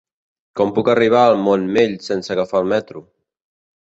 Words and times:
Com 0.59 0.71
puc 0.77 0.87
arribar 0.93 1.21
al 1.25 1.37
Montmell 1.49 1.93
sense 2.07 2.35
agafar 2.37 2.63
el 2.65 2.73
metro? 2.77 3.05